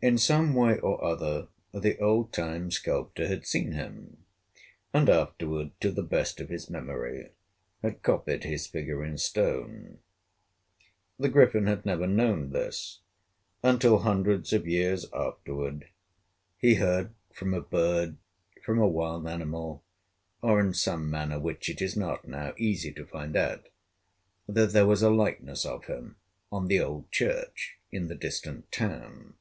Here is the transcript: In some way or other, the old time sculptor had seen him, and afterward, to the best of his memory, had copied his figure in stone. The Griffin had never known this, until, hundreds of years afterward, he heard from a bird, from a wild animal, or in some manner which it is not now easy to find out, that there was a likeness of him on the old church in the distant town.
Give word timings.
In 0.00 0.16
some 0.16 0.54
way 0.54 0.78
or 0.78 1.02
other, 1.02 1.48
the 1.74 1.98
old 1.98 2.32
time 2.32 2.70
sculptor 2.70 3.26
had 3.26 3.44
seen 3.44 3.72
him, 3.72 4.18
and 4.94 5.10
afterward, 5.10 5.72
to 5.80 5.90
the 5.90 6.04
best 6.04 6.38
of 6.38 6.48
his 6.50 6.70
memory, 6.70 7.32
had 7.82 8.00
copied 8.04 8.44
his 8.44 8.68
figure 8.68 9.04
in 9.04 9.18
stone. 9.18 9.98
The 11.18 11.28
Griffin 11.28 11.66
had 11.66 11.84
never 11.84 12.06
known 12.06 12.52
this, 12.52 13.00
until, 13.60 13.98
hundreds 13.98 14.52
of 14.52 14.68
years 14.68 15.04
afterward, 15.12 15.88
he 16.58 16.76
heard 16.76 17.10
from 17.34 17.52
a 17.52 17.60
bird, 17.60 18.18
from 18.64 18.78
a 18.78 18.86
wild 18.86 19.26
animal, 19.26 19.82
or 20.40 20.60
in 20.60 20.74
some 20.74 21.10
manner 21.10 21.40
which 21.40 21.68
it 21.68 21.82
is 21.82 21.96
not 21.96 22.24
now 22.24 22.54
easy 22.56 22.92
to 22.92 23.04
find 23.04 23.36
out, 23.36 23.68
that 24.46 24.70
there 24.72 24.86
was 24.86 25.02
a 25.02 25.10
likeness 25.10 25.66
of 25.66 25.86
him 25.86 26.14
on 26.52 26.68
the 26.68 26.78
old 26.78 27.10
church 27.10 27.78
in 27.90 28.06
the 28.06 28.14
distant 28.14 28.70
town. 28.70 29.34